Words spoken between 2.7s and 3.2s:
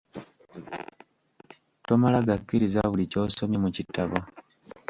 buli